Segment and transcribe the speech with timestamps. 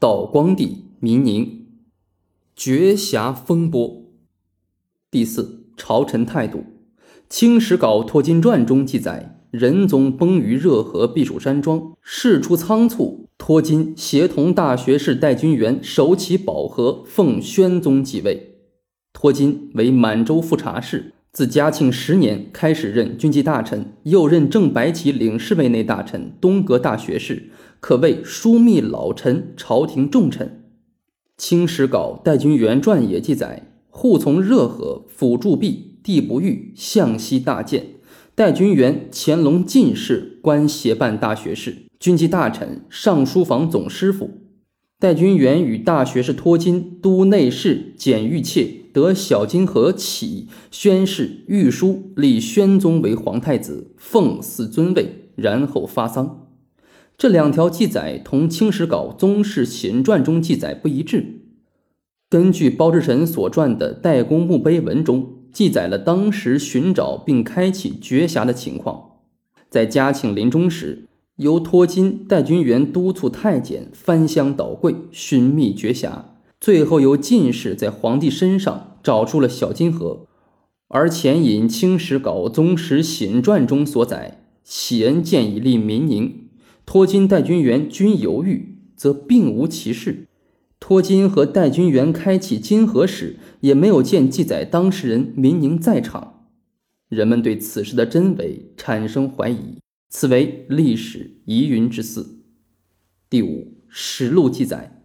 [0.00, 1.66] 道光帝明宁，
[2.56, 4.06] 绝匣风波。
[5.10, 6.60] 第四，朝臣态度。
[7.28, 18.54] 《清史稿托金传》中记载，仁宗崩于热河避暑山庄，事出仓促，托金协同大学士戴君元守起保河，奉宣宗继位。
[19.12, 21.12] 托金为满洲副察事。
[21.32, 27.50] 自嘉庆十年开始任军机大臣，又任正白旗领侍卫内大臣、东阁大学士，
[27.80, 30.46] 可谓枢密老臣、朝廷重臣。
[31.36, 37.86] 《清史稿·戴君元传》也记载：护从热河，辅助弼，地不遇，向西大建。
[38.34, 44.30] 戴君元乾隆进士，官协办大学士、军机大臣、尚书房总师傅。
[44.98, 48.76] 戴君元与大学士托金、都内侍简玉妾。
[48.92, 56.49] 得小金河起宣誓御书，立宣宗为皇太子，奉祀尊位，然后发丧。
[57.20, 61.42] 这两条记载同《清史稿·宗室行传》中记载不一致。
[62.30, 69.18] 根据包志臣所撰的《代公墓碑文》中记载了当时寻找并开启绝匣的情况。
[69.68, 76.22] 在嘉庆临终时，由托金、戴君元督促太监翻箱倒柜寻觅绝匣。
[76.58, 80.26] 最后由进士在皇帝身上找出了小金盒，
[80.88, 86.46] 而前引《清史稿宗室行传》中所载，启恩建议立民宁，
[86.90, 90.26] 托金、代君元均犹豫，则并无其事。
[90.80, 96.46] 托金和代君元开启金河时，也没有见记载当事人民宁在场，
[97.08, 102.40] 人们对此事的真伪产生怀疑，此为历史疑云之四。
[103.28, 105.00] 第五，实录记载。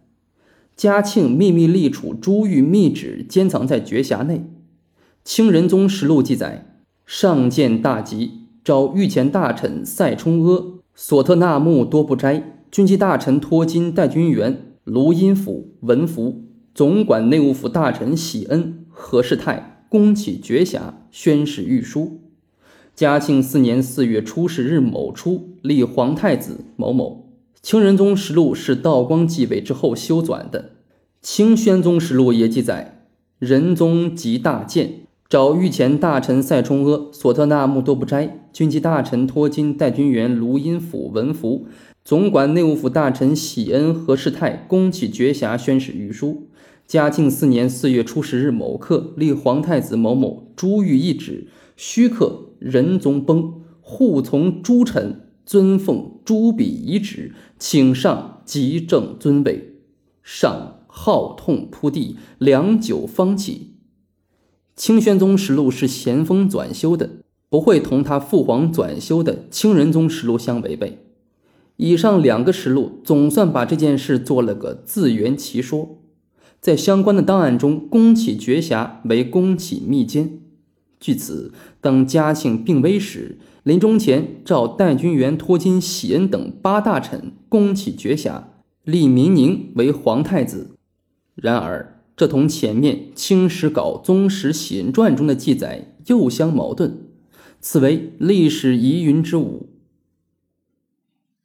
[0.74, 4.44] 嘉庆秘密立储珠玉密旨，监藏在绝匣内。
[5.22, 16.44] 清仁宗实录记载：上见大吉，召御前大臣赛冲阿、索特纳木多布斋、军机大臣托金、代军元、卢荫甫、文福、
[16.74, 22.22] 总管内务府大臣喜恩、何世泰，恭起绝匣，宣誓御书。
[22.94, 27.28] 嘉庆四年四月初十日某初，立皇太子某某。
[27.60, 30.70] 清仁宗实录是道光继位之后修纂的，
[31.20, 33.06] 清宣宗实录也记载，
[33.38, 41.66] 仁宗即大建，找御前大臣赛冲阿、索特纳木多布斋、军机大臣托金、代军员、卢荫甫、文福，
[42.04, 46.46] 总管内务府大臣喜恩、何世泰，恭起绝匣，宣誓御书。
[46.86, 55.22] 嘉庆四年四月初十日某刻，立皇太子某某朱玉一旨，虚刻仁宗崩，护从诸臣。
[55.44, 59.74] 尊奉朱笔遗旨，请上即正尊位。
[60.24, 63.75] 上号痛扑地，良久方起。
[64.76, 67.10] 清宣宗实录是咸丰纂修的，
[67.48, 70.98] 不会同他父皇纂修的清仁宗实录相违背。
[71.76, 75.98] 以上两个实录总算把这件事做了个自圆其说。
[76.60, 80.40] 在相关的档案中，宫启绝匣为宫启密监。
[80.98, 83.38] 据此，当嘉庆病危时。
[83.62, 88.42] 临终前，召戴君元、托金、喜恩等八大臣恭起绝匣，
[88.84, 90.76] 立明宁为皇太子。
[91.34, 96.98] 然而，这同前面《清史稿宗室显传》中的记载又相矛盾，
[97.60, 99.68] 此为历史疑云之五。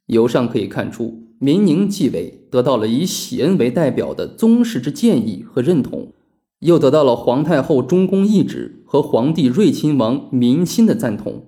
[0.06, 6.14] 由上可以看出，民宁继位得到了以喜恩为代表的宗室之建议和认同，
[6.60, 11.44] 又得到了皇太后中宫懿旨和皇帝睿亲王民心的赞同。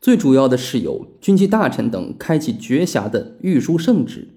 [0.00, 4.28] 最主要的是有军机大臣等开启绝匣的御书圣旨。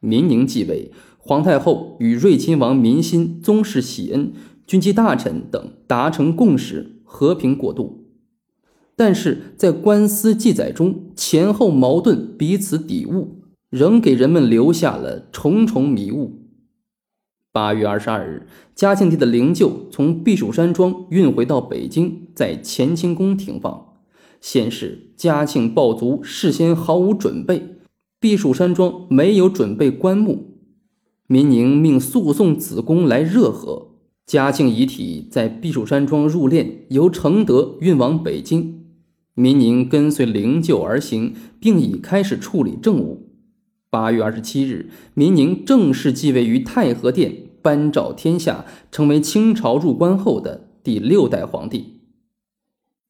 [0.00, 0.90] 民宁继位，
[1.22, 4.32] 皇太后与睿亲王民心、宗室喜恩、
[4.66, 8.06] 军机大臣等达成共识，和平过渡。
[8.96, 13.28] 但是在官司记载中，前后矛盾，彼此抵牾，
[13.68, 16.40] 仍给人们留下了重重迷雾。
[17.52, 23.86] 八月二十二日，嘉庆帝的灵柩从避暑山庄运回到北京，在乾清宫停放。
[24.40, 27.76] 显示嘉庆暴卒事先毫无准备，
[28.18, 30.49] 避暑山庄没有准备棺木。
[31.32, 33.92] 民宁命速送子宫来热河，
[34.26, 38.86] 嘉庆遗体在避暑山庄入殓，由承德运往北京。
[39.34, 43.28] 民宁跟随灵柩而行，并已开始处理政务。
[43.90, 47.32] 八月二十七日，民宁正式继位于太和殿，
[47.62, 52.00] 颁诏天下，成为清朝入关后的第六代皇帝。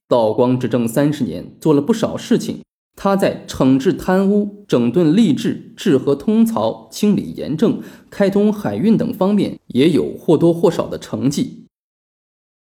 [0.07, 2.59] 道光执政三十年，做了不少事情。
[2.97, 11.65] 他在惩治贪污、整顿吏治、治河通漕、清理盐政、开通海运等方面，也有或多或少的成绩。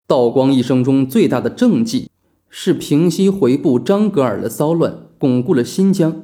[0.06, 2.10] 道光一生中最大的政绩，
[2.48, 6.22] 是平息回部张格尔的骚乱，巩固了新疆。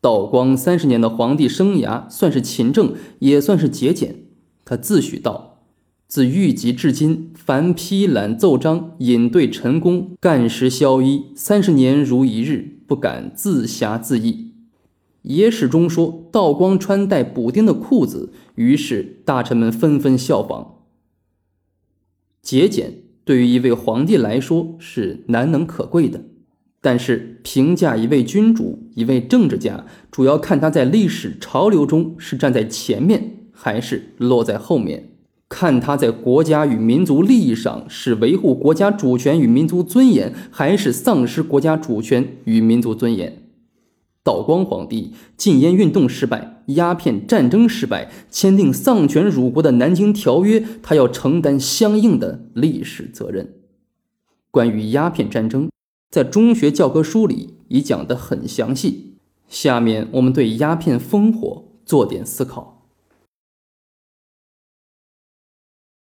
[0.00, 4.26] 道光三十年的皇帝生涯，算是勤政，也算是节俭。
[4.64, 5.49] 他自诩道
[6.10, 14.50] ：“自御籍至今，凡批览奏章、引对陈功、干时宵衣，三十年如一日，不敢自暇自抑。”
[15.22, 20.80] 野史中说道光穿戴补丁的裤子，于是大臣们纷纷效仿。
[22.42, 26.24] 节俭对于一位皇帝来说是难能可贵的，
[26.80, 33.36] 但是评价一位君主、一位政治家，主要看他在历史潮流中是站在前面。
[33.52, 35.10] 还是落在后面，
[35.50, 43.42] 看他在国家与民族利益上是维护国家主权与民族尊严，还是丧失国家主权与民族尊严。
[44.22, 53.54] 道光皇帝禁烟运动失败，鸦片战争失败，签订丧权辱国的南京条约，他要承担相应的历史责任。
[54.52, 55.68] 关于鸦片战争，
[56.10, 59.16] 在中学教科书里已讲得很详细。
[59.48, 62.69] 下面我们对鸦片烽火做点思考。